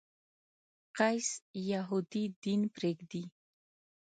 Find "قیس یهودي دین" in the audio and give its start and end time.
0.97-2.61